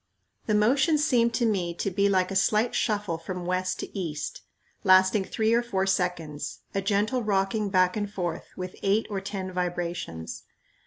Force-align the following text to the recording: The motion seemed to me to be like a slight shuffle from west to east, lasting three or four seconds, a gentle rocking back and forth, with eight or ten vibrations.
The 0.47 0.55
motion 0.55 0.97
seemed 0.97 1.31
to 1.35 1.45
me 1.45 1.75
to 1.75 1.91
be 1.91 2.09
like 2.09 2.31
a 2.31 2.35
slight 2.35 2.73
shuffle 2.73 3.19
from 3.19 3.45
west 3.45 3.79
to 3.81 3.95
east, 3.95 4.41
lasting 4.83 5.25
three 5.25 5.53
or 5.53 5.61
four 5.61 5.85
seconds, 5.85 6.61
a 6.73 6.81
gentle 6.81 7.21
rocking 7.21 7.69
back 7.69 7.95
and 7.95 8.11
forth, 8.11 8.47
with 8.57 8.75
eight 8.81 9.05
or 9.11 9.21
ten 9.21 9.51
vibrations. 9.51 10.41